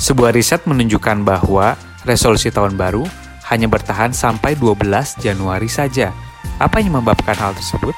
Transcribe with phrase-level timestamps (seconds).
[0.00, 1.76] Sebuah riset menunjukkan bahwa
[2.08, 3.04] resolusi tahun baru
[3.52, 4.80] hanya bertahan sampai 12
[5.20, 6.16] Januari saja.
[6.56, 7.92] Apa yang menyebabkan hal tersebut?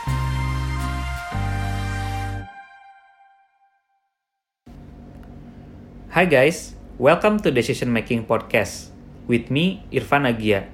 [6.10, 8.90] Hai guys, welcome to Decision Making Podcast
[9.30, 10.66] with me Irfan Agia.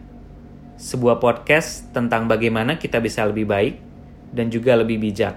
[0.80, 3.76] Sebuah podcast tentang bagaimana kita bisa lebih baik
[4.32, 5.36] dan juga lebih bijak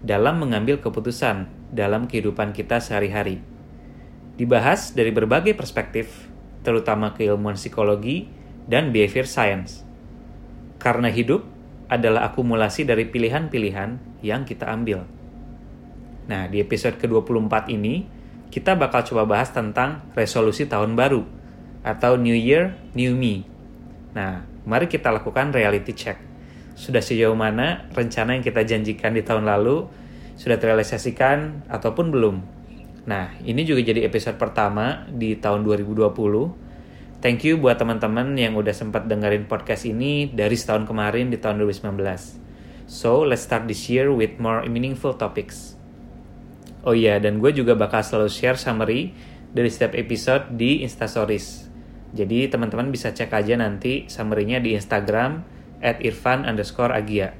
[0.00, 3.57] dalam mengambil keputusan dalam kehidupan kita sehari-hari.
[4.38, 6.30] Dibahas dari berbagai perspektif,
[6.62, 8.30] terutama keilmuan psikologi
[8.70, 9.82] dan behavior science.
[10.78, 11.42] Karena hidup
[11.90, 15.02] adalah akumulasi dari pilihan-pilihan yang kita ambil.
[16.30, 18.06] Nah, di episode ke-24 ini,
[18.52, 21.26] kita bakal coba bahas tentang resolusi tahun baru
[21.82, 23.42] atau New Year, New Me.
[24.14, 26.20] Nah, mari kita lakukan reality check.
[26.78, 29.88] Sudah sejauh mana rencana yang kita janjikan di tahun lalu
[30.38, 32.57] sudah terrealisasikan ataupun belum?
[33.08, 36.12] Nah, ini juga jadi episode pertama di tahun 2020.
[37.24, 41.56] Thank you buat teman-teman yang udah sempat dengerin podcast ini dari setahun kemarin di tahun
[41.64, 41.96] 2019.
[42.84, 45.72] So, let's start this year with more meaningful topics.
[46.84, 49.16] Oh iya, dan gue juga bakal selalu share summary
[49.56, 51.64] dari setiap episode di Instastories.
[52.12, 55.48] Jadi teman-teman bisa cek aja nanti summary-nya di Instagram
[55.80, 57.32] at irfan underscore agia.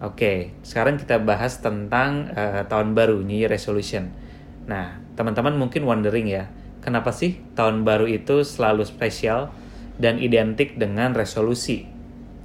[0.00, 4.21] Oke, sekarang kita bahas tentang uh, tahun baru, New Year Resolution.
[4.68, 6.50] Nah, teman-teman mungkin wondering ya,
[6.82, 9.50] kenapa sih tahun baru itu selalu spesial
[9.98, 11.86] dan identik dengan resolusi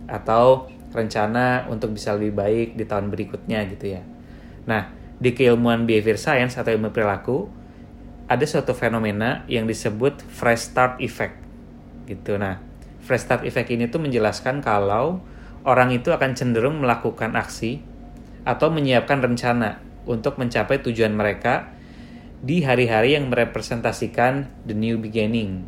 [0.10, 4.02] atau rencana untuk bisa lebih baik di tahun berikutnya gitu ya.
[4.66, 7.50] Nah, di keilmuan behavior science atau ilmu perilaku
[8.30, 11.40] ada suatu fenomena yang disebut fresh start effect
[12.06, 12.62] gitu nah
[13.02, 15.24] fresh start effect ini tuh menjelaskan kalau
[15.66, 17.82] orang itu akan cenderung melakukan aksi
[18.46, 21.72] atau menyiapkan rencana untuk mencapai tujuan mereka
[22.42, 25.66] di hari-hari yang merepresentasikan the new beginning.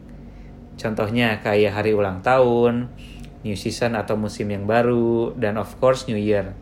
[0.78, 2.94] Contohnya kayak hari ulang tahun,
[3.42, 6.54] new season atau musim yang baru, dan of course new year.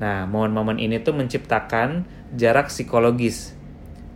[0.00, 3.52] Nah, momen-momen ini tuh menciptakan jarak psikologis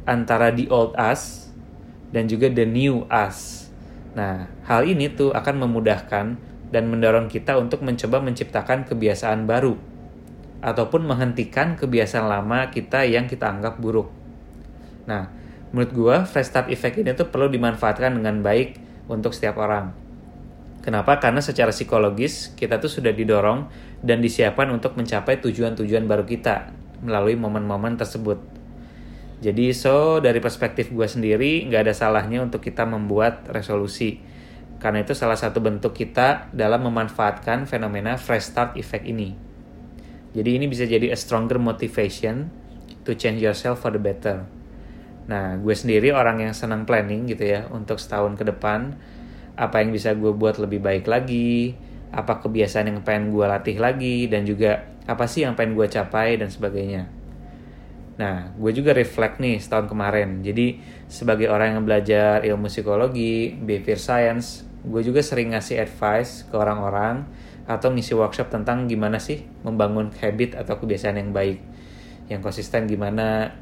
[0.08, 1.52] antara the old us
[2.14, 3.68] dan juga the new us.
[4.16, 6.26] Nah, hal ini tuh akan memudahkan
[6.70, 9.76] dan mendorong kita untuk mencoba menciptakan kebiasaan baru
[10.64, 14.23] ataupun menghentikan kebiasaan lama kita yang kita anggap buruk.
[15.04, 15.28] Nah,
[15.70, 19.92] menurut gua fresh start effect ini tuh perlu dimanfaatkan dengan baik untuk setiap orang.
[20.84, 21.16] Kenapa?
[21.16, 23.72] Karena secara psikologis kita tuh sudah didorong
[24.04, 28.36] dan disiapkan untuk mencapai tujuan-tujuan baru kita melalui momen-momen tersebut.
[29.40, 34.20] Jadi so dari perspektif gue sendiri nggak ada salahnya untuk kita membuat resolusi.
[34.76, 39.32] Karena itu salah satu bentuk kita dalam memanfaatkan fenomena fresh start effect ini.
[40.36, 42.52] Jadi ini bisa jadi a stronger motivation
[43.08, 44.44] to change yourself for the better.
[45.24, 48.92] Nah, gue sendiri orang yang senang planning gitu ya untuk setahun ke depan
[49.54, 51.78] apa yang bisa gue buat lebih baik lagi,
[52.10, 56.34] apa kebiasaan yang pengen gue latih lagi, dan juga apa sih yang pengen gue capai
[56.34, 57.06] dan sebagainya.
[58.14, 60.42] Nah, gue juga reflect nih setahun kemarin.
[60.42, 60.78] Jadi,
[61.10, 67.26] sebagai orang yang belajar ilmu psikologi, behavior science, gue juga sering ngasih advice ke orang-orang
[67.64, 71.58] atau ngisi workshop tentang gimana sih membangun habit atau kebiasaan yang baik.
[72.30, 73.54] Yang konsisten gimana.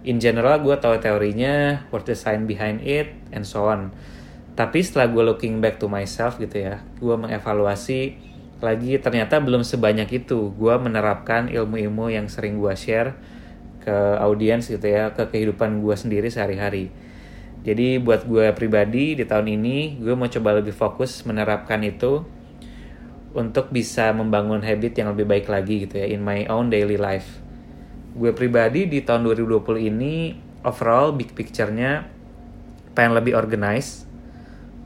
[0.00, 3.92] In general, gue tahu teorinya, what the science behind it, and so on.
[4.60, 8.28] Tapi setelah gue looking back to myself gitu ya gue mengevaluasi
[8.60, 10.52] lagi ternyata belum sebanyak itu.
[10.52, 13.16] Gue menerapkan ilmu-ilmu yang sering gue share
[13.80, 16.92] ke audiens gitu ya ke kehidupan gue sendiri sehari-hari.
[17.64, 22.24] Jadi buat gue pribadi di tahun ini gue mau coba lebih fokus menerapkan itu
[23.32, 27.39] untuk bisa membangun habit yang lebih baik lagi gitu ya in my own daily life
[28.20, 32.04] gue pribadi di tahun 2020 ini overall big picture-nya
[32.92, 34.10] pengen lebih organized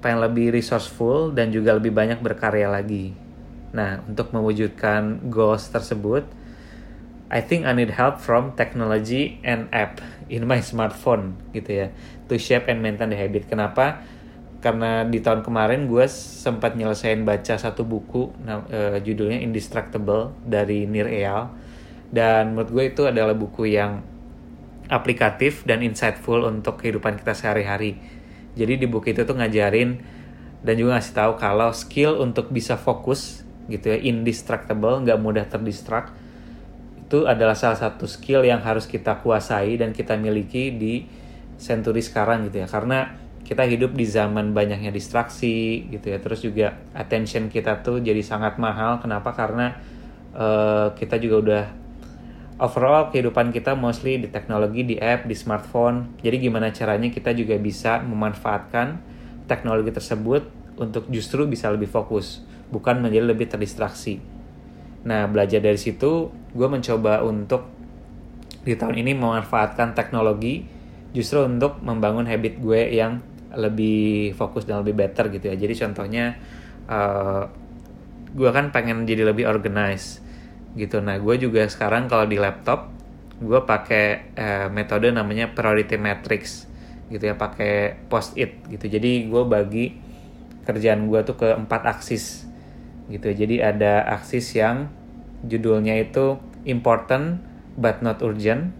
[0.04, 3.16] pengen lebih resourceful dan juga lebih banyak berkarya lagi.
[3.72, 6.28] Nah, untuk mewujudkan goals tersebut,
[7.32, 11.86] I think I need help from technology and app in my smartphone gitu ya,
[12.28, 13.48] to shape and maintain the habit.
[13.48, 14.04] Kenapa?
[14.60, 21.08] Karena di tahun kemarin gue sempat nyelesain baca satu buku, uh, judulnya Indestructible dari Nir
[21.08, 21.48] Eyal,
[22.10, 24.04] dan menurut gue itu adalah buku yang
[24.92, 27.96] aplikatif dan insightful untuk kehidupan kita sehari-hari.
[28.54, 30.00] Jadi di buku itu tuh ngajarin
[30.60, 36.12] dan juga ngasih tahu kalau skill untuk bisa fokus gitu ya indestructible nggak mudah terdistract
[37.04, 41.04] itu adalah salah satu skill yang harus kita kuasai dan kita miliki di
[41.60, 42.66] century sekarang gitu ya.
[42.66, 43.12] Karena
[43.44, 46.18] kita hidup di zaman banyaknya distraksi gitu ya.
[46.18, 49.04] Terus juga attention kita tuh jadi sangat mahal.
[49.04, 49.36] Kenapa?
[49.36, 49.76] Karena
[50.32, 51.64] uh, kita juga udah
[52.58, 56.14] overall kehidupan kita mostly di teknologi, di app, di smartphone.
[56.22, 59.00] Jadi gimana caranya kita juga bisa memanfaatkan
[59.50, 60.46] teknologi tersebut
[60.78, 64.18] untuk justru bisa lebih fokus, bukan menjadi lebih terdistraksi.
[65.04, 67.68] Nah, belajar dari situ, gue mencoba untuk
[68.64, 70.64] di tahun ini memanfaatkan teknologi
[71.12, 73.20] justru untuk membangun habit gue yang
[73.54, 75.54] lebih fokus dan lebih better gitu ya.
[75.54, 76.34] Jadi contohnya,
[76.88, 77.44] uh,
[78.34, 80.23] gue kan pengen jadi lebih organized
[80.74, 80.98] gitu.
[81.02, 82.90] Nah gue juga sekarang kalau di laptop
[83.42, 86.70] gue pakai uh, metode namanya priority matrix
[87.10, 88.86] gitu ya pakai post it gitu.
[88.86, 89.94] Jadi gue bagi
[90.64, 92.46] kerjaan gue tuh ke empat aksis
[93.10, 93.30] gitu.
[93.30, 94.90] Jadi ada aksis yang
[95.44, 97.42] judulnya itu important
[97.76, 98.72] but not urgent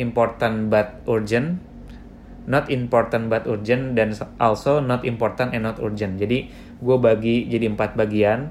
[0.00, 1.60] important but urgent
[2.48, 4.10] not important but urgent dan
[4.42, 6.18] also not important and not urgent.
[6.18, 6.50] Jadi
[6.82, 8.50] gue bagi jadi empat bagian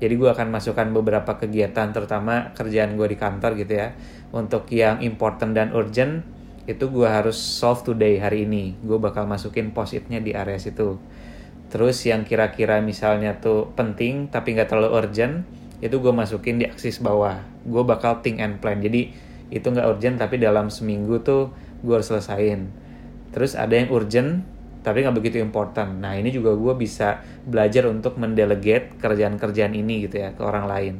[0.00, 3.92] jadi gue akan masukkan beberapa kegiatan terutama kerjaan gue di kantor gitu ya.
[4.32, 6.24] Untuk yang important dan urgent
[6.64, 8.80] itu gue harus solve today hari ini.
[8.80, 10.96] Gue bakal masukin post-itnya di area situ.
[11.68, 15.44] Terus yang kira-kira misalnya tuh penting tapi nggak terlalu urgent
[15.84, 17.44] itu gue masukin di aksis bawah.
[17.68, 18.80] Gue bakal think and plan.
[18.80, 19.12] Jadi
[19.52, 21.52] itu nggak urgent tapi dalam seminggu tuh
[21.84, 22.72] gue harus selesain.
[23.36, 24.48] Terus ada yang urgent
[24.80, 26.00] tapi nggak begitu important.
[26.00, 30.94] Nah ini juga gue bisa belajar untuk mendelegate kerjaan-kerjaan ini gitu ya ke orang lain.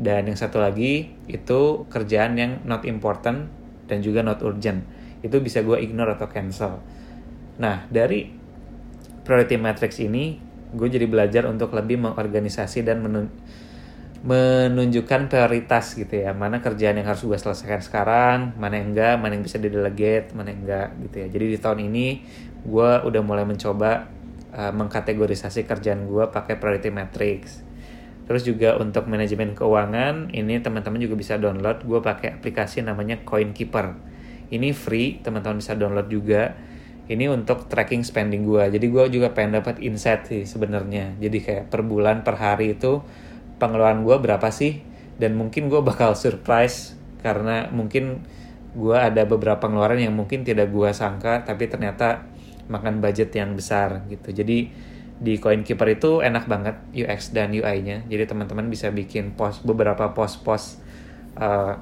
[0.00, 3.52] Dan yang satu lagi itu kerjaan yang not important
[3.84, 4.84] dan juga not urgent.
[5.20, 6.80] Itu bisa gue ignore atau cancel.
[7.60, 8.32] Nah dari
[9.24, 10.40] priority matrix ini
[10.72, 13.28] gue jadi belajar untuk lebih mengorganisasi dan menun
[14.20, 19.32] menunjukkan prioritas gitu ya mana kerjaan yang harus gue selesaikan sekarang mana yang enggak mana
[19.32, 22.06] yang bisa didelegate mana yang enggak gitu ya jadi di tahun ini
[22.66, 24.10] gue udah mulai mencoba
[24.52, 27.64] uh, mengkategorisasi kerjaan gue pakai priority matrix.
[28.30, 31.82] Terus juga untuk manajemen keuangan ini teman-teman juga bisa download.
[31.82, 34.10] Gue pakai aplikasi namanya Coin Keeper
[34.50, 36.54] ini free teman-teman bisa download juga.
[37.10, 41.18] Ini untuk tracking spending gue jadi gue juga pengen dapat insight sih sebenarnya.
[41.18, 43.02] Jadi kayak per bulan per hari itu
[43.58, 44.78] pengeluaran gue berapa sih?
[45.18, 48.22] Dan mungkin gue bakal surprise karena mungkin
[48.70, 52.29] gue ada beberapa pengeluaran yang mungkin tidak gue sangka tapi ternyata
[52.70, 54.30] makan budget yang besar gitu.
[54.30, 54.70] Jadi
[55.20, 60.80] di CoinKeeper itu enak banget UX dan UI-nya jadi teman-teman bisa bikin pos beberapa pos-pos
[61.36, 61.76] uh,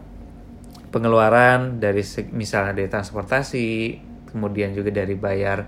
[0.91, 2.03] pengeluaran dari
[2.35, 3.69] misalnya dari transportasi
[4.35, 5.63] kemudian juga dari bayar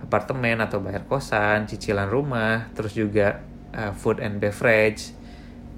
[0.00, 3.42] apartemen atau bayar kosan cicilan rumah terus juga
[3.74, 5.12] uh, food and beverage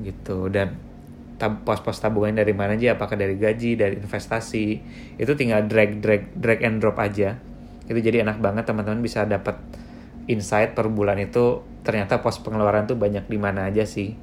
[0.05, 0.47] gitu.
[0.53, 0.93] Dan
[1.43, 4.67] pos-pos tabungan dari mana aja apakah dari gaji dari investasi
[5.19, 7.35] itu tinggal drag drag drag and drop aja
[7.93, 9.61] itu jadi enak banget teman-teman bisa dapat
[10.27, 11.61] insight per bulan itu.
[11.85, 14.17] Ternyata pos pengeluaran tuh banyak di mana aja sih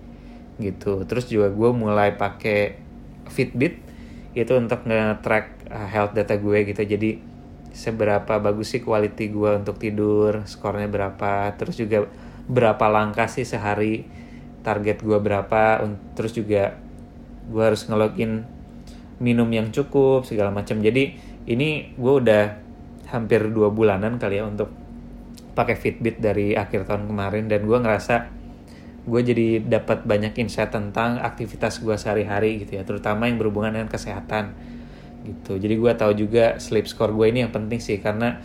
[0.59, 1.05] gitu.
[1.05, 2.75] Terus juga gue mulai pakai
[3.29, 3.79] Fitbit
[4.33, 6.81] itu untuk nge-track uh, health data gue gitu.
[6.83, 7.21] Jadi
[7.69, 12.09] seberapa bagus sih quality gue untuk tidur skornya berapa terus juga
[12.49, 14.07] berapa langkah sih sehari
[14.65, 15.83] target gue berapa.
[16.17, 16.79] Terus juga
[17.49, 18.45] gue harus ngelogin
[19.19, 20.79] minum yang cukup segala macam.
[20.79, 21.19] Jadi
[21.49, 22.68] ini gue udah
[23.09, 24.69] hampir dua bulanan kali ya untuk
[25.57, 27.51] pakai Fitbit dari akhir tahun kemarin.
[27.51, 28.39] Dan gue ngerasa
[29.09, 33.89] gue jadi dapat banyak insight tentang aktivitas gue sehari-hari gitu ya terutama yang berhubungan dengan
[33.89, 34.53] kesehatan
[35.25, 35.57] gitu.
[35.57, 38.39] Jadi gue tahu juga sleep score gue ini yang penting sih karena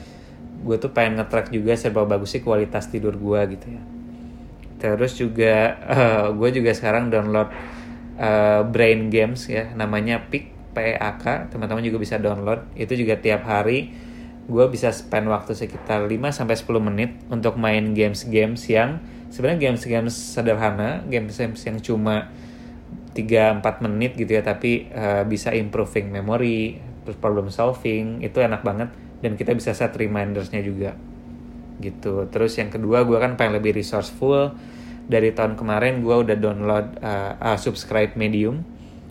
[0.64, 3.82] gue tuh pengen nge-track juga serba bagus sih kualitas tidur gue gitu ya.
[4.80, 7.48] Terus juga uh, eh, gue juga sekarang download
[8.16, 12.66] uh, brain games ya namanya PIK PAK teman-teman juga bisa download.
[12.74, 13.94] Itu juga tiap hari
[14.44, 19.00] gue bisa spend waktu sekitar 5 sampai 10 menit untuk main games-games yang
[19.32, 22.28] sebenarnya games-games sederhana, games-games yang cuma
[23.16, 26.76] 3 4 menit gitu ya, tapi uh, bisa improving memory,
[27.18, 28.92] problem solving, itu enak banget
[29.24, 30.92] dan kita bisa set remindersnya juga.
[31.80, 32.28] Gitu.
[32.28, 34.52] Terus yang kedua gue kan pengen lebih resourceful,
[35.04, 38.64] dari tahun kemarin gue udah download uh, uh, subscribe Medium.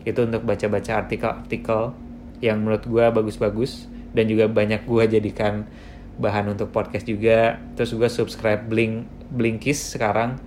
[0.03, 1.95] Itu untuk baca-baca artikel-artikel
[2.43, 5.65] yang menurut gue bagus-bagus dan juga banyak gue jadikan
[6.17, 7.57] bahan untuk podcast juga.
[7.73, 10.37] Terus gue subscribe Blink Blinkis sekarang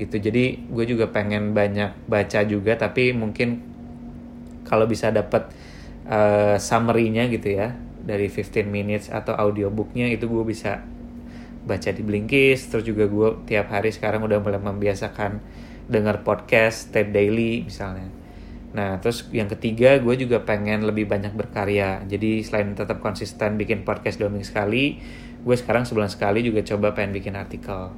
[0.00, 0.16] gitu.
[0.16, 3.60] Jadi gue juga pengen banyak baca juga tapi mungkin
[4.64, 5.52] kalau bisa dapat
[6.08, 10.80] uh, summary-nya gitu ya dari 15 minutes atau audiobooknya itu gue bisa
[11.68, 12.72] baca di Blinkist.
[12.72, 15.40] Terus juga gue tiap hari sekarang udah mulai membiasakan
[15.90, 18.19] dengar podcast TED Daily misalnya
[18.70, 22.06] nah terus yang ketiga gue juga pengen lebih banyak berkarya.
[22.06, 25.02] Jadi selain tetap konsisten bikin podcast dua minggu sekali
[25.40, 27.90] gue sekarang sebulan sekali juga coba pengen bikin artikel.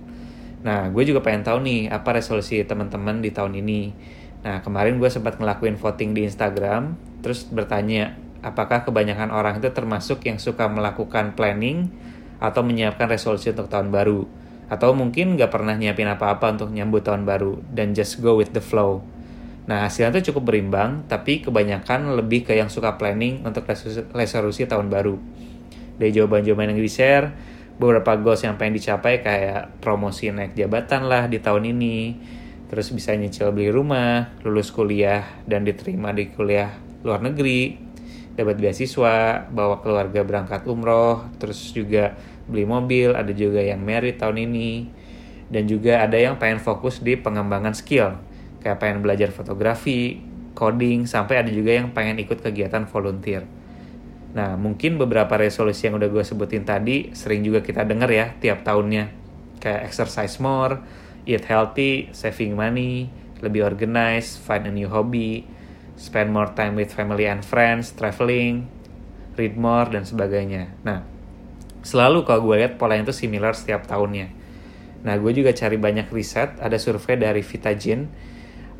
[0.63, 3.81] Nah gue juga pengen tahu nih apa resolusi teman-teman di tahun ini?
[4.47, 10.23] Nah kemarin gue sempat ngelakuin voting di Instagram terus bertanya apakah kebanyakan orang itu termasuk
[10.27, 11.91] yang suka melakukan planning
[12.43, 14.27] atau menyiapkan resolusi untuk tahun baru?
[14.73, 18.63] Atau mungkin nggak pernah nyiapin apa-apa untuk nyambut tahun baru dan just go with the
[18.63, 19.05] flow.
[19.73, 24.63] Nah hasilnya itu cukup berimbang, tapi kebanyakan lebih ke yang suka planning untuk resolusi, resolusi
[24.69, 25.17] tahun baru.
[25.97, 27.33] Dari jawaban-jawaban yang di-share,
[27.81, 32.21] beberapa goals yang pengen dicapai kayak promosi naik jabatan lah di tahun ini,
[32.69, 36.69] terus bisa nyicil beli rumah, lulus kuliah dan diterima di kuliah
[37.01, 37.73] luar negeri,
[38.37, 42.13] dapat beasiswa, bawa keluarga berangkat umroh, terus juga
[42.45, 44.93] beli mobil, ada juga yang merit tahun ini,
[45.49, 48.21] dan juga ada yang pengen fokus di pengembangan skill,
[48.63, 50.23] kayak pengen belajar fotografi,
[50.55, 53.45] coding, sampai ada juga yang pengen ikut kegiatan volunteer.
[54.33, 58.65] Nah, mungkin beberapa resolusi yang udah gue sebutin tadi sering juga kita denger ya tiap
[58.65, 59.13] tahunnya.
[59.61, 60.81] Kayak exercise more,
[61.29, 63.13] eat healthy, saving money,
[63.45, 65.45] lebih organized, find a new hobby,
[66.01, 68.71] spend more time with family and friends, traveling,
[69.37, 70.73] read more, dan sebagainya.
[70.87, 71.05] Nah,
[71.85, 74.33] selalu kalau gue lihat polanya itu similar setiap tahunnya.
[75.03, 78.07] Nah, gue juga cari banyak riset, ada survei dari Vitagen,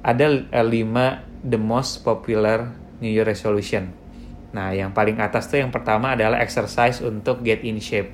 [0.03, 3.95] ada 5 the most popular New Year resolution.
[4.53, 8.13] Nah, yang paling atas tuh yang pertama adalah exercise untuk get in shape.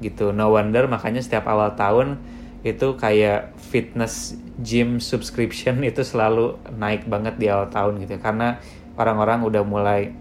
[0.00, 0.32] Gitu.
[0.32, 2.20] No wonder makanya setiap awal tahun
[2.60, 8.60] itu kayak fitness gym subscription itu selalu naik banget di awal tahun gitu karena
[9.00, 10.12] orang-orang udah mulai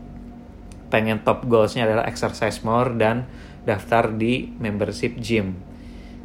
[0.90, 3.28] pengen top goalsnya adalah exercise more dan
[3.68, 5.60] daftar di membership gym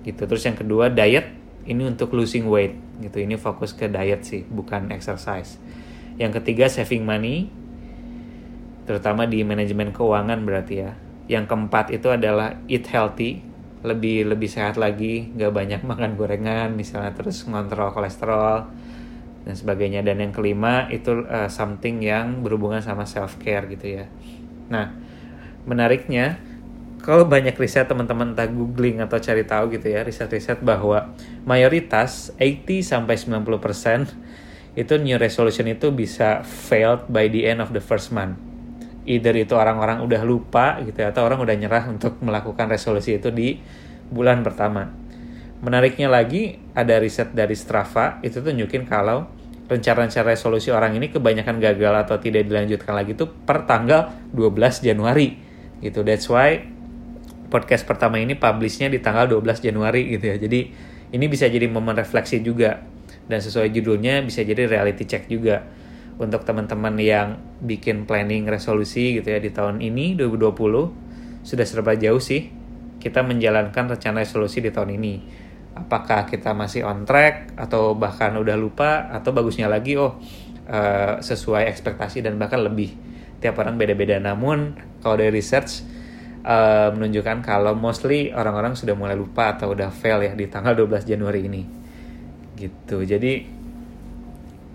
[0.06, 3.24] gitu terus yang kedua diet ini untuk losing weight gitu.
[3.24, 5.56] Ini fokus ke diet sih bukan exercise.
[6.20, 7.48] Yang ketiga saving money
[8.84, 10.92] terutama di manajemen keuangan berarti ya.
[11.24, 13.40] Yang keempat itu adalah eat healthy
[13.84, 18.68] lebih lebih sehat lagi nggak banyak makan gorengan misalnya terus ngontrol kolesterol
[19.48, 20.04] dan sebagainya.
[20.04, 24.06] Dan yang kelima itu uh, something yang berhubungan sama self care gitu ya.
[24.68, 24.92] Nah
[25.64, 26.53] menariknya
[27.04, 31.12] kalau banyak riset teman-teman entah googling atau cari tahu gitu ya riset-riset bahwa
[31.44, 37.82] mayoritas 80 sampai 90% itu new resolution itu bisa failed by the end of the
[37.84, 38.40] first month.
[39.04, 43.28] Either itu orang-orang udah lupa gitu ya, atau orang udah nyerah untuk melakukan resolusi itu
[43.28, 43.60] di
[44.08, 44.88] bulan pertama.
[45.60, 49.28] Menariknya lagi ada riset dari Strava itu tunjukin kalau
[49.68, 55.36] rencana-rencana resolusi orang ini kebanyakan gagal atau tidak dilanjutkan lagi itu per tanggal 12 Januari
[55.84, 56.00] gitu.
[56.00, 56.73] That's why
[57.54, 60.36] podcast pertama ini publishnya di tanggal 12 Januari gitu ya.
[60.42, 60.60] Jadi
[61.14, 62.82] ini bisa jadi momen refleksi juga
[63.30, 65.62] dan sesuai judulnya bisa jadi reality check juga
[66.18, 72.18] untuk teman-teman yang bikin planning resolusi gitu ya di tahun ini 2020 sudah serba jauh
[72.18, 72.50] sih
[72.98, 75.14] kita menjalankan rencana resolusi di tahun ini.
[75.74, 80.18] Apakah kita masih on track atau bahkan udah lupa atau bagusnya lagi oh
[80.66, 82.96] uh, sesuai ekspektasi dan bahkan lebih.
[83.44, 84.16] Tiap orang beda-beda.
[84.16, 85.84] Namun kalau dari research
[86.44, 91.08] uh, menunjukkan kalau mostly orang-orang sudah mulai lupa atau udah fail ya di tanggal 12
[91.08, 91.62] Januari ini.
[92.54, 93.02] Gitu.
[93.02, 93.32] Jadi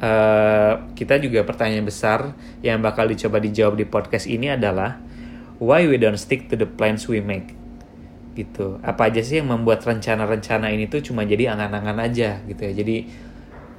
[0.02, 2.34] uh, kita juga pertanyaan besar
[2.66, 5.00] yang bakal dicoba dijawab di podcast ini adalah
[5.62, 7.56] why we don't stick to the plans we make.
[8.34, 8.82] Gitu.
[8.82, 12.74] Apa aja sih yang membuat rencana-rencana ini tuh cuma jadi angan-angan aja gitu ya.
[12.74, 12.98] Jadi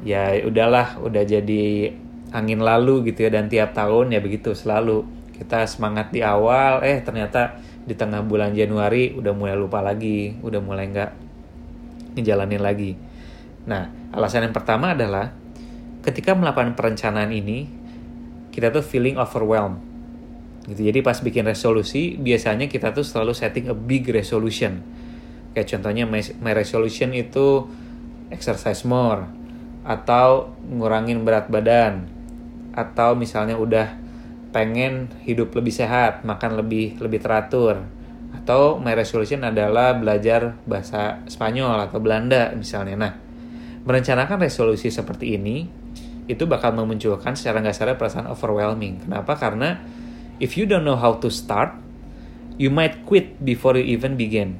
[0.00, 1.92] ya udahlah, udah jadi
[2.30, 5.02] angin lalu gitu ya dan tiap tahun ya begitu selalu
[5.34, 7.58] kita semangat di awal eh ternyata
[7.90, 11.10] di tengah bulan Januari udah mulai lupa lagi, udah mulai nggak
[12.14, 12.94] ngejalanin lagi.
[13.66, 15.34] Nah, alasan yang pertama adalah
[16.06, 17.66] ketika melakukan perencanaan ini,
[18.54, 19.82] kita tuh feeling overwhelmed.
[20.70, 20.86] Gitu.
[20.86, 24.86] Jadi pas bikin resolusi, biasanya kita tuh selalu setting a big resolution.
[25.50, 27.66] Kayak contohnya my, my resolution itu
[28.30, 29.26] exercise more,
[29.82, 32.06] atau ngurangin berat badan,
[32.70, 33.98] atau misalnya udah
[34.50, 37.86] pengen hidup lebih sehat, makan lebih lebih teratur,
[38.34, 42.94] atau my resolution adalah belajar bahasa Spanyol atau Belanda misalnya.
[42.98, 43.12] Nah,
[43.86, 45.66] merencanakan resolusi seperti ini
[46.30, 49.02] itu bakal memunculkan secara nggak sadar perasaan overwhelming.
[49.02, 49.34] Kenapa?
[49.34, 49.82] Karena
[50.38, 51.74] if you don't know how to start,
[52.54, 54.58] you might quit before you even begin.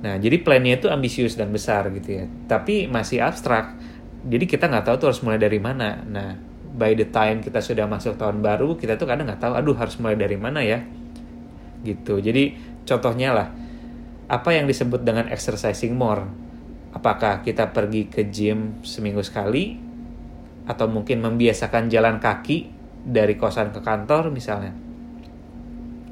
[0.00, 2.24] Nah, jadi plannya itu ambisius dan besar gitu ya.
[2.48, 3.76] Tapi masih abstrak.
[4.24, 6.04] Jadi kita nggak tahu tuh harus mulai dari mana.
[6.04, 6.49] Nah,
[6.80, 10.00] by the time kita sudah masuk tahun baru kita tuh kadang nggak tahu aduh harus
[10.00, 10.80] mulai dari mana ya?
[11.84, 12.24] Gitu.
[12.24, 12.56] Jadi
[12.88, 13.48] contohnya lah
[14.32, 16.24] apa yang disebut dengan exercising more?
[16.96, 19.76] Apakah kita pergi ke gym seminggu sekali
[20.64, 22.72] atau mungkin membiasakan jalan kaki
[23.04, 24.72] dari kosan ke kantor misalnya?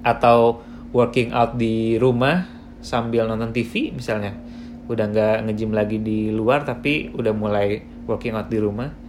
[0.04, 0.60] Atau
[0.92, 2.44] working out di rumah
[2.84, 4.36] sambil nonton TV misalnya?
[4.84, 9.07] Udah nggak ngejim lagi di luar tapi udah mulai working out di rumah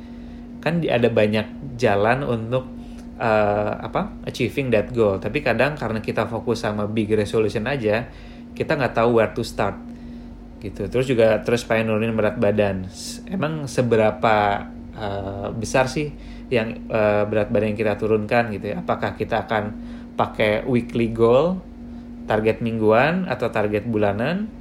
[0.59, 2.67] kan ada banyak jalan untuk
[3.19, 5.19] uh, apa achieving that goal.
[5.19, 8.07] Tapi kadang karena kita fokus sama big resolution aja
[8.59, 9.79] kita nggak tahu where to start.
[10.59, 10.91] Gitu.
[10.91, 12.91] Terus juga terus pengen nurunin berat badan.
[13.31, 16.11] Emang seberapa uh, besar sih
[16.51, 18.83] yang uh, berat badan yang kita turunkan gitu ya?
[18.83, 19.63] Apakah kita akan
[20.19, 21.63] pakai weekly goal
[22.27, 24.51] target mingguan atau target bulanan?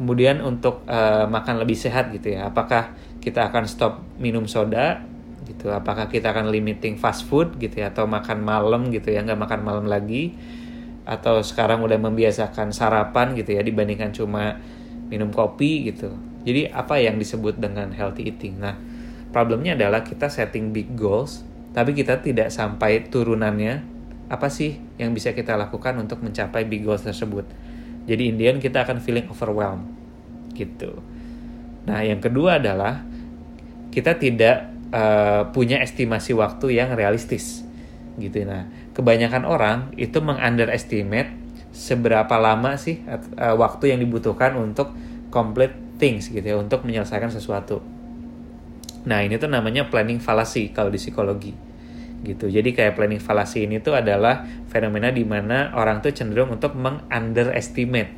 [0.00, 2.50] Kemudian untuk uh, makan lebih sehat gitu ya?
[2.50, 2.90] Apakah
[3.22, 5.04] kita akan stop minum soda
[5.50, 5.74] gitu.
[5.74, 9.60] Apakah kita akan limiting fast food gitu ya atau makan malam gitu ya nggak makan
[9.66, 10.38] malam lagi?
[11.02, 14.62] Atau sekarang udah membiasakan sarapan gitu ya dibandingkan cuma
[15.10, 16.14] minum kopi gitu.
[16.46, 18.62] Jadi apa yang disebut dengan healthy eating?
[18.62, 18.78] Nah
[19.34, 21.42] problemnya adalah kita setting big goals
[21.74, 23.98] tapi kita tidak sampai turunannya.
[24.30, 27.42] Apa sih yang bisa kita lakukan untuk mencapai big goals tersebut?
[28.06, 29.90] Jadi Indian kita akan feeling overwhelmed
[30.54, 31.02] gitu.
[31.88, 33.02] Nah, yang kedua adalah
[33.90, 37.66] kita tidak uh, punya estimasi waktu yang realistis
[38.18, 38.44] gitu.
[38.44, 41.32] Nah, kebanyakan orang itu mengunderestimate
[41.70, 44.92] seberapa lama sih uh, waktu yang dibutuhkan untuk
[45.30, 47.80] complete things gitu ya, untuk menyelesaikan sesuatu.
[49.06, 51.54] Nah, ini tuh namanya planning fallacy kalau di psikologi
[52.20, 52.52] gitu.
[52.52, 58.12] Jadi kayak planning fallacy ini tuh adalah fenomena di mana orang tuh cenderung untuk mengunderestimate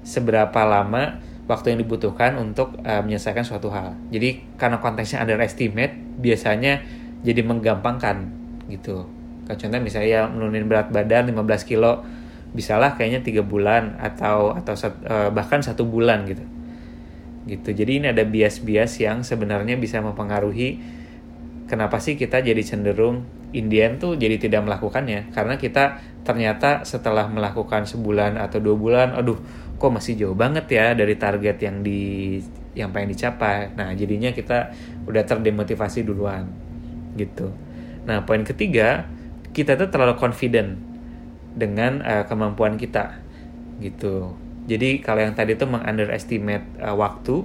[0.00, 3.96] seberapa lama waktu yang dibutuhkan untuk uh, menyelesaikan suatu hal.
[4.08, 6.82] Jadi karena konteksnya underestimate biasanya
[7.24, 8.30] jadi menggampangkan
[8.70, 9.08] gitu.
[9.44, 12.00] Kayak contoh misalnya ya menurunin berat badan 15 kilo
[12.54, 16.44] bisalah kayaknya tiga bulan atau atau uh, bahkan satu bulan gitu.
[17.44, 17.76] Gitu.
[17.76, 20.80] Jadi ini ada bias-bias yang sebenarnya bisa mempengaruhi
[21.68, 27.86] kenapa sih kita jadi cenderung Indian tuh jadi tidak melakukannya karena kita ternyata setelah melakukan
[27.86, 29.38] sebulan atau dua bulan aduh
[29.78, 32.40] kok masih jauh banget ya dari target yang di
[32.74, 34.74] yang pengen dicapai nah jadinya kita
[35.04, 36.48] udah terdemotivasi duluan
[37.14, 37.52] gitu
[38.04, 39.08] nah poin ketiga
[39.54, 40.76] kita tuh terlalu confident
[41.54, 43.22] dengan uh, kemampuan kita
[43.78, 44.34] gitu
[44.64, 47.44] jadi kalau yang tadi tuh mengunderestimate uh, waktu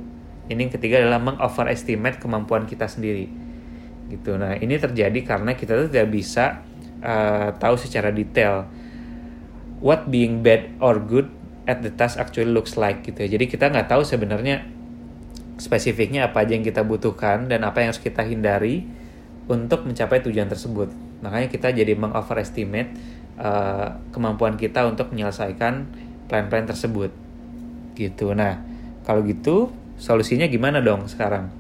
[0.50, 3.30] ini yang ketiga adalah mengoverestimate kemampuan kita sendiri
[4.10, 4.36] gitu.
[4.36, 6.66] Nah ini terjadi karena kita tuh tidak bisa
[7.06, 8.66] uh, tahu secara detail
[9.80, 11.30] what being bad or good
[11.70, 13.30] at the task actually looks like gitu.
[13.30, 13.38] Ya.
[13.38, 14.66] Jadi kita nggak tahu sebenarnya
[15.60, 18.88] spesifiknya apa aja yang kita butuhkan dan apa yang harus kita hindari
[19.52, 20.90] untuk mencapai tujuan tersebut.
[21.20, 22.96] Makanya kita jadi mengoverestimate
[23.36, 25.86] uh, kemampuan kita untuk menyelesaikan
[26.32, 27.12] plan-plan tersebut.
[27.94, 28.32] Gitu.
[28.32, 28.64] Nah,
[29.04, 29.70] kalau gitu
[30.00, 31.60] solusinya gimana dong sekarang?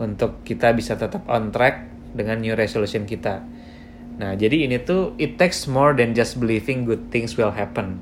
[0.00, 1.84] untuk kita bisa tetap on track
[2.16, 3.44] dengan new resolution kita.
[4.16, 8.00] Nah, jadi ini tuh it takes more than just believing good things will happen.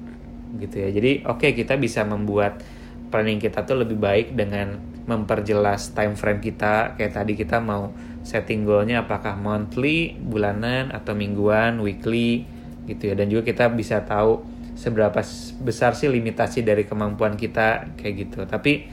[0.63, 0.89] Gitu ya.
[0.95, 2.63] Jadi oke okay, kita bisa membuat
[3.11, 6.95] planning kita tuh lebih baik dengan memperjelas time frame kita.
[7.01, 7.91] Kayak tadi kita mau
[8.21, 12.45] setting goalnya apakah monthly, bulanan atau mingguan, weekly
[12.85, 13.15] gitu ya.
[13.17, 14.45] Dan juga kita bisa tahu
[14.77, 15.19] seberapa
[15.65, 18.45] besar sih limitasi dari kemampuan kita kayak gitu.
[18.45, 18.87] Tapi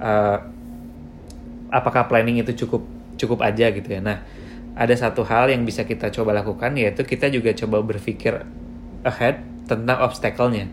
[0.00, 0.38] uh,
[1.68, 2.82] apakah planning itu cukup
[3.20, 4.00] cukup aja gitu ya.
[4.00, 4.24] Nah,
[4.78, 8.46] ada satu hal yang bisa kita coba lakukan yaitu kita juga coba berpikir
[9.04, 10.70] ahead tentang obstacle-nya.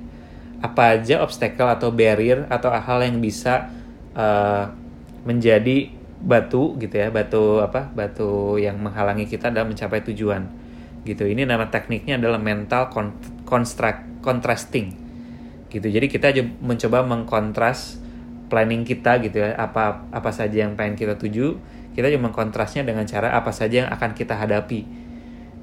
[0.64, 3.70] Apa aja obstacle atau barrier atau hal yang bisa
[4.16, 4.72] uh,
[5.26, 7.92] menjadi batu gitu ya, batu apa?
[7.92, 10.48] Batu yang menghalangi kita dalam mencapai tujuan.
[11.04, 11.26] Gitu.
[11.26, 12.94] Ini nama tekniknya adalah mental
[13.46, 14.96] construct contrasting.
[15.70, 15.92] Gitu.
[15.92, 16.32] Jadi kita
[16.64, 18.06] mencoba mengkontras
[18.48, 21.58] planning kita gitu ya apa apa saja yang pengen kita tuju
[21.98, 24.86] kita cuma kontrasnya dengan cara apa saja yang akan kita hadapi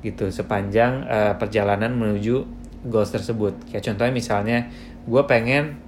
[0.02, 2.42] gitu sepanjang uh, perjalanan menuju
[2.90, 4.58] goals tersebut kayak contohnya misalnya
[5.06, 5.78] gue pengen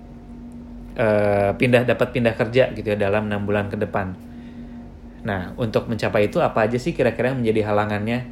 [0.99, 4.15] uh, pindah dapat pindah kerja gitu ya dalam enam bulan ke depan.
[5.25, 8.27] Nah untuk mencapai itu apa aja sih kira-kira yang menjadi halangannya?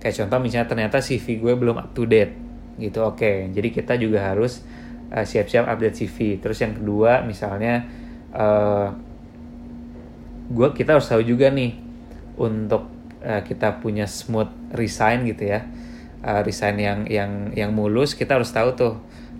[0.00, 2.32] Kayak contoh misalnya ternyata CV gue belum up to date
[2.80, 3.20] gitu oke.
[3.20, 3.52] Okay.
[3.52, 4.64] jadi kita juga harus
[5.12, 7.84] uh, siap-siap update CV terus yang kedua misalnya
[8.32, 8.88] uh,
[10.50, 11.76] gua kita harus tahu juga nih
[12.40, 12.88] untuk
[13.20, 15.66] uh, kita punya smooth resign gitu ya
[16.24, 18.94] uh, resign yang yang yang mulus kita harus tahu tuh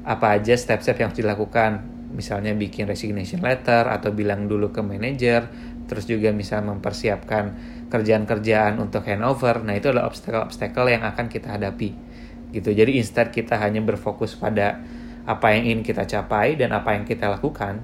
[0.04, 5.46] apa aja step-step yang harus dilakukan misalnya bikin resignation letter atau bilang dulu ke manajer
[5.86, 7.44] terus juga bisa mempersiapkan
[7.90, 9.58] kerjaan-kerjaan untuk handover.
[9.66, 11.90] Nah itu adalah obstacle-obstacle yang akan kita hadapi
[12.54, 12.70] gitu.
[12.70, 14.78] Jadi instead kita hanya berfokus pada
[15.26, 17.82] apa yang ingin kita capai dan apa yang kita lakukan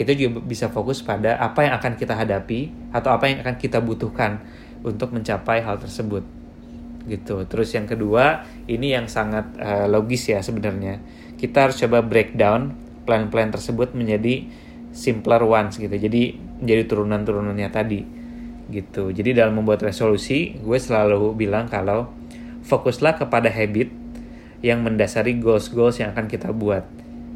[0.00, 3.84] kita juga bisa fokus pada apa yang akan kita hadapi atau apa yang akan kita
[3.84, 4.40] butuhkan
[4.80, 6.24] untuk mencapai hal tersebut
[7.04, 7.44] gitu.
[7.44, 11.04] Terus yang kedua ini yang sangat uh, logis ya sebenarnya.
[11.36, 12.72] Kita harus coba breakdown
[13.08, 14.48] plan-plan tersebut menjadi
[14.90, 15.92] simpler ones gitu.
[15.92, 18.00] Jadi menjadi turunan-turunannya tadi
[18.70, 19.10] gitu.
[19.10, 22.10] Jadi dalam membuat resolusi gue selalu bilang kalau
[22.64, 23.90] fokuslah kepada habit
[24.60, 26.86] yang mendasari goals-goals yang akan kita buat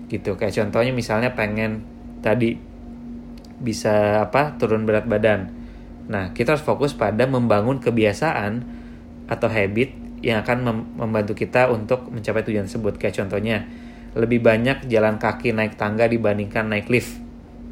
[0.09, 0.39] gitu.
[0.39, 1.83] Kayak contohnya misalnya pengen
[2.21, 2.57] tadi
[3.59, 5.51] bisa apa turun berat badan.
[6.07, 8.63] Nah kita harus fokus pada membangun kebiasaan
[9.25, 13.01] atau habit yang akan mem membantu kita untuk mencapai tujuan tersebut.
[13.01, 13.65] Kayak contohnya
[14.15, 17.19] lebih banyak jalan kaki naik tangga dibandingkan naik lift.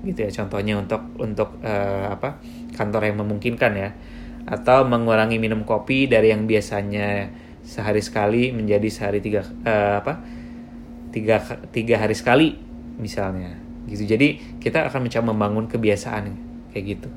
[0.03, 2.43] Gitu ya contohnya untuk untuk uh, apa
[2.75, 3.91] kantor yang memungkinkan ya.
[4.43, 7.31] Atau mengurangi minum kopi dari yang biasanya
[7.63, 10.19] sehari sekali menjadi sehari tiga uh, apa
[11.15, 11.39] tiga
[11.71, 12.59] tiga hari sekali
[12.99, 13.55] misalnya.
[13.87, 14.03] Gitu.
[14.03, 16.35] Jadi kita akan mencoba membangun kebiasaan
[16.75, 17.09] kayak gitu.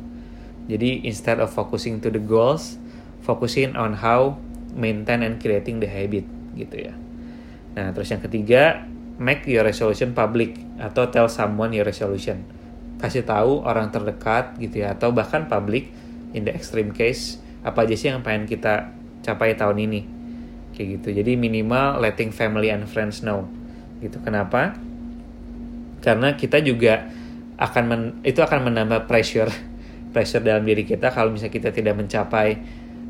[0.69, 2.77] Jadi instead of focusing to the goals
[3.25, 4.37] focusing on how
[4.77, 6.29] maintain and creating the habit.
[6.53, 6.93] Gitu ya.
[7.73, 8.85] Nah terus yang ketiga
[9.21, 12.43] make your resolution public atau tell someone your resolution.
[12.99, 15.91] Kasih tahu orang terdekat gitu ya atau bahkan public
[16.35, 18.91] in the extreme case apa aja sih yang pengen kita
[19.23, 20.01] capai tahun ini.
[20.75, 21.07] Kayak gitu.
[21.23, 23.47] Jadi minimal letting family and friends know.
[24.03, 24.19] Gitu.
[24.21, 24.75] Kenapa?
[26.03, 27.09] Karena kita juga
[27.55, 29.49] akan men, itu akan menambah pressure.
[30.15, 32.55] Pressure dalam diri kita kalau misalnya kita tidak mencapai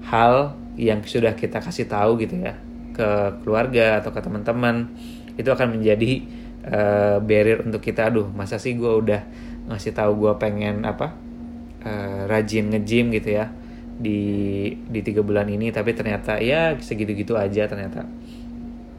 [0.09, 2.57] hal yang sudah kita kasih tahu gitu ya
[2.95, 4.89] ke keluarga atau ke teman-teman
[5.35, 6.11] itu akan menjadi
[6.67, 9.21] uh, barrier untuk kita aduh masa sih gue udah
[9.71, 11.13] ngasih tahu gue pengen apa
[11.85, 13.49] uh, rajin ngejim gitu ya
[13.95, 14.19] di
[14.75, 18.03] di tiga bulan ini tapi ternyata ya segitu-gitu aja ternyata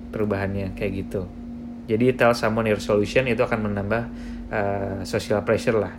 [0.09, 1.29] perubahannya kayak gitu.
[1.87, 4.03] Jadi tell someone your solution itu akan menambah
[4.51, 5.93] uh, social pressure lah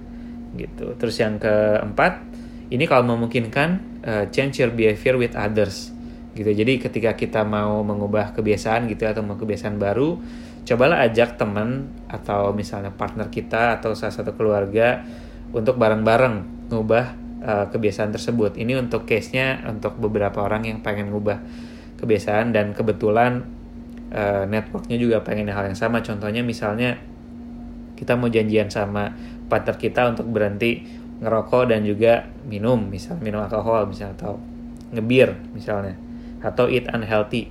[0.57, 0.97] gitu.
[0.97, 2.25] Terus yang keempat
[2.73, 3.69] ini kalau memungkinkan
[4.03, 5.93] uh, change your behavior with others
[6.37, 10.21] gitu jadi ketika kita mau mengubah kebiasaan gitu ya, atau mau kebiasaan baru
[10.67, 15.01] cobalah ajak teman atau misalnya partner kita atau salah satu keluarga
[15.55, 17.05] untuk bareng-bareng ngubah
[17.39, 18.59] uh, kebiasaan tersebut.
[18.59, 21.39] Ini untuk case-nya untuk beberapa orang yang pengen ngubah
[22.03, 23.47] kebiasaan dan kebetulan
[24.11, 26.03] uh, networknya juga pengen hal yang sama.
[26.03, 26.99] Contohnya misalnya
[27.95, 29.15] kita mau janjian sama
[29.47, 30.83] partner kita untuk berhenti
[31.23, 34.35] ngerokok dan juga minum, misal minum alkohol misalnya atau
[34.87, 36.06] ngebir misalnya
[36.41, 37.49] atau eat unhealthy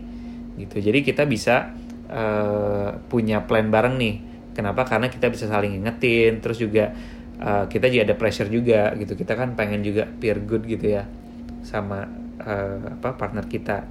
[0.56, 0.80] gitu.
[0.80, 1.74] Jadi kita bisa
[2.08, 4.16] uh, punya plan bareng nih.
[4.56, 4.88] Kenapa?
[4.88, 6.96] Karena kita bisa saling ingetin, terus juga
[7.40, 11.04] uh, kita juga ada pressure juga gitu kita kan pengen juga peer good gitu ya
[11.66, 12.08] sama
[12.40, 13.84] uh, apa partner kita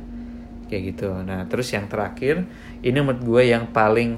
[0.70, 2.46] kayak gitu nah terus yang terakhir
[2.82, 4.18] ini menurut gue yang paling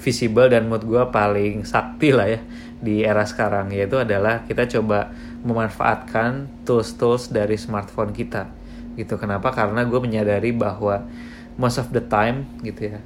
[0.00, 2.40] visible dan menurut gue paling sakti lah ya
[2.80, 5.12] di era sekarang yaitu adalah kita coba
[5.44, 8.48] memanfaatkan tools-tools dari smartphone kita
[9.00, 9.16] gitu.
[9.16, 9.48] Kenapa?
[9.56, 11.08] Karena gue menyadari bahwa
[11.56, 13.00] most of the time gitu ya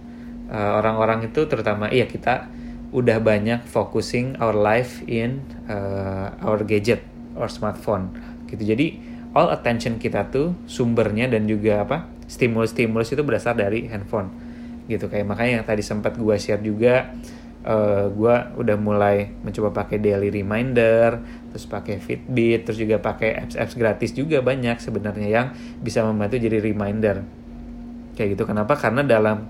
[0.55, 2.47] orang-orang uh, itu terutama iya kita
[2.95, 7.03] udah banyak focusing our life in uh, our gadget
[7.35, 8.15] or smartphone
[8.47, 8.63] gitu.
[8.63, 9.03] Jadi
[9.35, 14.31] all attention kita tuh sumbernya dan juga apa stimulus-stimulus itu berasal dari handphone
[14.87, 15.11] gitu.
[15.11, 17.11] Kayak makanya yang tadi sempat gue share juga
[17.67, 21.19] uh, gue udah mulai mencoba pakai daily reminder
[21.55, 25.47] terus pakai Fitbit terus juga pakai apps-apps gratis juga banyak sebenarnya yang
[25.79, 27.23] bisa membantu jadi reminder.
[28.19, 28.45] Kayak gitu.
[28.51, 28.75] Kenapa?
[28.75, 29.47] Karena dalam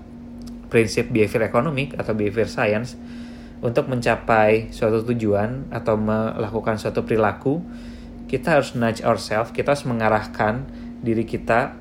[0.69, 2.93] prinsip behavior economic atau behavior science
[3.65, 7.65] untuk mencapai suatu tujuan atau melakukan suatu perilaku,
[8.29, 10.69] kita harus nudge ourselves, kita harus mengarahkan
[11.01, 11.73] diri kita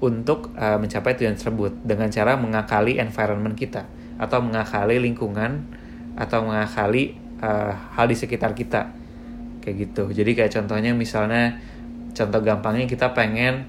[0.00, 3.84] untuk uh, mencapai tujuan tersebut dengan cara mengakali environment kita
[4.16, 5.68] atau mengakali lingkungan
[6.16, 8.97] atau mengakali uh, hal di sekitar kita
[9.60, 10.10] kayak gitu.
[10.10, 11.58] Jadi kayak contohnya misalnya
[12.12, 13.68] contoh gampangnya kita pengen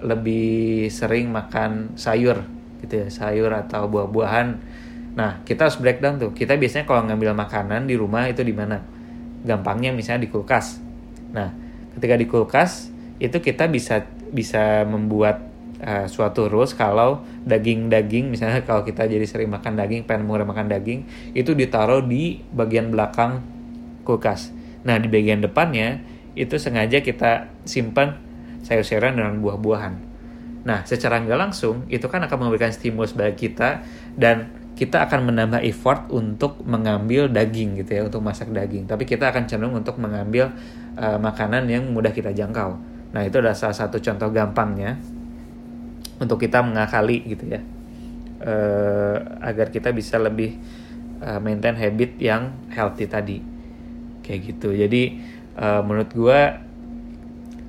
[0.00, 2.44] lebih sering makan sayur
[2.84, 4.76] gitu ya, sayur atau buah-buahan
[5.16, 6.36] Nah, kita harus breakdown tuh.
[6.36, 8.84] Kita biasanya kalau ngambil makanan di rumah itu di mana?
[9.42, 10.76] Gampangnya misalnya di kulkas.
[11.32, 11.56] Nah,
[11.96, 15.40] ketika di kulkas itu kita bisa bisa membuat
[15.80, 20.68] uh, suatu rules kalau daging-daging misalnya kalau kita jadi sering makan daging, pengen mulai makan
[20.68, 23.40] daging, itu ditaruh di bagian belakang
[24.04, 24.52] kulkas.
[24.86, 25.98] Nah, di bagian depannya
[26.38, 28.22] itu sengaja kita simpan
[28.62, 29.94] sayur-sayuran dan buah-buahan.
[30.62, 33.82] Nah, secara nggak langsung itu kan akan memberikan stimulus bagi kita
[34.14, 38.86] dan kita akan menambah effort untuk mengambil daging gitu ya untuk masak daging.
[38.86, 40.52] Tapi kita akan cenderung untuk mengambil
[41.00, 42.76] uh, makanan yang mudah kita jangkau.
[43.10, 45.00] Nah itu adalah salah satu contoh gampangnya
[46.20, 47.60] untuk kita mengakali gitu ya.
[48.36, 50.60] Uh, agar kita bisa lebih
[51.24, 53.55] uh, maintain habit yang healthy tadi
[54.26, 55.02] kayak gitu jadi
[55.56, 56.40] uh, menurut gue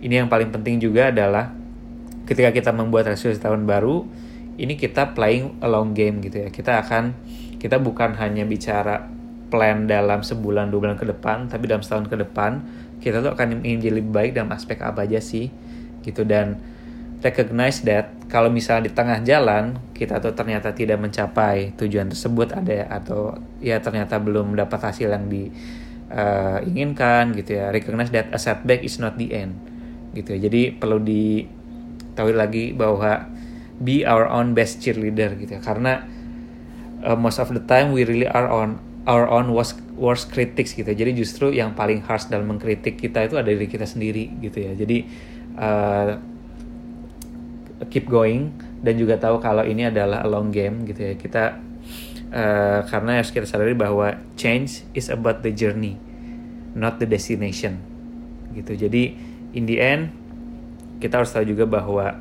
[0.01, 1.53] ini yang paling penting juga adalah
[2.27, 4.03] ketika kita membuat resolusi tahun baru
[4.57, 6.49] ini kita playing a long game gitu ya.
[6.49, 7.13] Kita akan
[7.61, 9.05] kita bukan hanya bicara
[9.47, 12.61] plan dalam sebulan dua bulan ke depan, tapi dalam setahun ke depan
[12.99, 15.53] kita tuh akan ingin jadi lebih baik dalam aspek apa aja sih
[16.01, 16.57] gitu dan
[17.21, 22.89] recognize that kalau misalnya di tengah jalan kita tuh ternyata tidak mencapai tujuan tersebut ada
[22.89, 26.63] atau ya ternyata belum dapat hasil yang diinginkan uh,
[27.35, 27.71] gitu ya.
[27.71, 29.57] Recognize that a setback is not the end
[30.15, 30.49] gitu ya.
[30.49, 33.27] Jadi perlu ditahui lagi bahwa
[33.77, 35.61] be our own best cheerleader gitu ya.
[35.61, 36.05] Karena
[37.05, 40.83] uh, most of the time we really are on our own worst worst critics gitu
[40.83, 40.93] ya.
[40.93, 44.71] jadi justru yang paling harsh dalam mengkritik kita itu ada diri kita sendiri gitu ya.
[44.75, 44.97] Jadi
[45.57, 46.19] uh,
[47.87, 51.13] keep going dan juga tahu kalau ini adalah a long game gitu ya.
[51.17, 51.66] Kita
[52.31, 55.99] uh, karena harus kita sadari bahwa change is about the journey
[56.77, 57.81] not the destination.
[58.53, 58.77] Gitu.
[58.77, 59.03] Jadi
[59.57, 60.13] in the end
[61.01, 62.13] kita harus tahu juga bahwa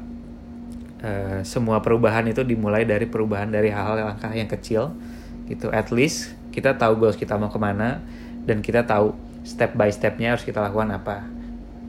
[1.05, 4.97] uh, semua perubahan itu dimulai dari perubahan dari hal-hal langkah yang kecil.
[5.45, 5.69] Gitu.
[5.69, 8.01] At least kita tahu goals kita mau ke mana
[8.49, 9.13] dan kita tahu
[9.45, 11.29] step by stepnya harus kita lakukan apa.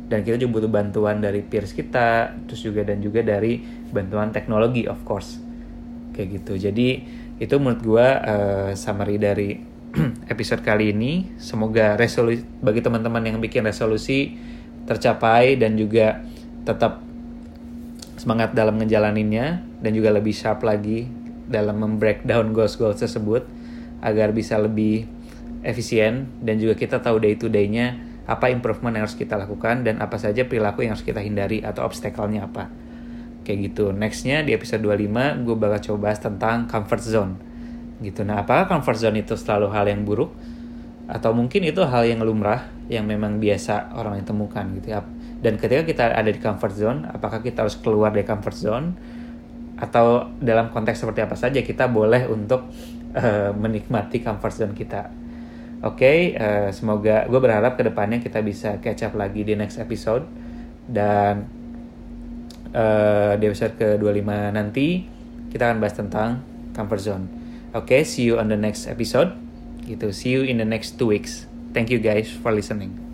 [0.07, 3.59] Dan kita juga butuh bantuan dari peers kita terus juga dan juga dari
[3.91, 5.39] bantuan teknologi of course.
[6.15, 6.71] Kayak gitu.
[6.71, 6.87] Jadi
[7.37, 9.57] itu menurut gue uh, summary dari
[10.33, 14.33] episode kali ini semoga resolusi bagi teman-teman yang bikin resolusi
[14.89, 16.21] tercapai dan juga
[16.65, 17.03] tetap
[18.17, 21.05] semangat dalam ngejalaninnya dan juga lebih sharp lagi
[21.47, 23.45] dalam membreakdown goals-goals tersebut
[24.01, 25.07] agar bisa lebih
[25.63, 27.97] efisien dan juga kita tahu day to day-nya
[28.27, 31.87] apa improvement yang harus kita lakukan dan apa saja perilaku yang harus kita hindari atau
[31.87, 32.67] obstacle-nya apa.
[33.47, 33.95] Kayak gitu.
[33.95, 37.33] Nextnya di episode 25 gue bakal coba bahas tentang comfort zone.
[38.03, 38.27] Gitu.
[38.27, 40.35] Nah, apakah comfort zone itu selalu hal yang buruk?
[41.07, 44.99] Atau mungkin itu hal yang lumrah yang memang biasa orang yang temukan gitu ya.
[45.39, 48.87] Dan ketika kita ada di comfort zone, apakah kita harus keluar dari comfort zone?
[49.79, 52.67] Atau dalam konteks seperti apa saja kita boleh untuk
[53.15, 55.07] uh, menikmati comfort zone kita
[55.77, 59.53] Oke, okay, uh, eh, semoga gue berharap ke depannya kita bisa catch up lagi di
[59.53, 60.25] next episode
[60.89, 61.45] dan
[62.73, 64.87] uh, di episode ke-25 nanti
[65.51, 66.29] kita akan bahas tentang
[66.75, 67.25] comfort zone.
[67.75, 69.35] Oke, okay, see you on the next episode.
[69.87, 71.47] Gitu, see you in the next two weeks.
[71.71, 73.06] Thank you guys for listening.